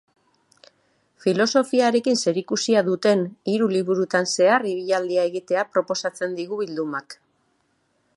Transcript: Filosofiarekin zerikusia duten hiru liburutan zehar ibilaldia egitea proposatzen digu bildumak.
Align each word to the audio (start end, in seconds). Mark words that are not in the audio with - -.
Filosofiarekin 1.25 2.17
zerikusia 2.23 2.81
duten 2.87 3.21
hiru 3.53 3.67
liburutan 3.75 4.29
zehar 4.31 4.65
ibilaldia 4.71 5.27
egitea 5.33 5.67
proposatzen 5.77 6.35
digu 6.41 6.59
bildumak. 6.63 7.17